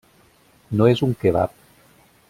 No 0.79 0.87
és 0.93 1.05
un 1.09 1.15
kebab. 1.25 1.57